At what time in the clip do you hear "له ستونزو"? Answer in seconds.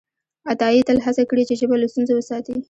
1.79-2.13